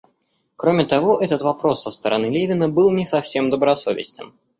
Кроме 0.55 0.85
того, 0.85 1.21
этот 1.21 1.43
вопрос 1.43 1.83
со 1.83 1.91
стороны 1.91 2.25
Левина 2.25 2.67
был 2.67 2.89
не 2.89 3.05
совсем 3.05 3.51
добросовестен. 3.51 4.33